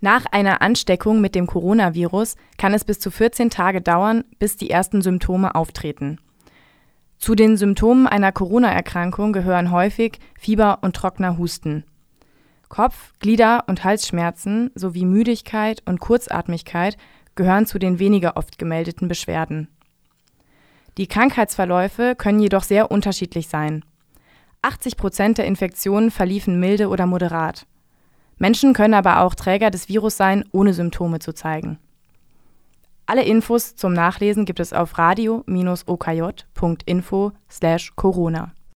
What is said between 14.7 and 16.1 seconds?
sowie Müdigkeit und